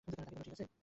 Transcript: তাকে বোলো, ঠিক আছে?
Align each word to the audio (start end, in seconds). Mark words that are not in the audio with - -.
তাকে 0.07 0.23
বোলো, 0.27 0.43
ঠিক 0.47 0.53
আছে? 0.55 0.65